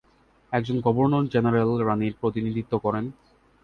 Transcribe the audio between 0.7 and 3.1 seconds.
Governor general রাণীর প্রতিনিধিত্ব করেন।